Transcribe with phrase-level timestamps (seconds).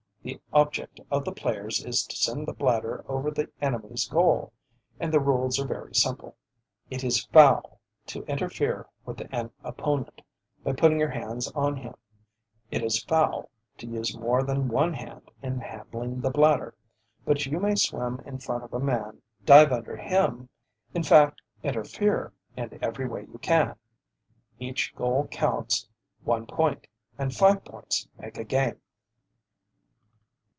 [0.23, 4.53] The object of the players is to send the bladder over the enemy's goal,
[4.99, 6.35] and the rules are very simple.
[6.91, 10.21] It is foul to interfere with an opponent
[10.63, 11.95] by putting your hands on him,
[12.69, 16.75] it is foul to use more than one hand in handling the bladder,
[17.25, 20.49] but you may swim in front of a man, dive under him,
[20.93, 23.75] in fact "interfere" in every way you can.
[24.59, 25.89] Each goal counts
[26.23, 26.85] one point,
[27.17, 28.79] and five points make a game.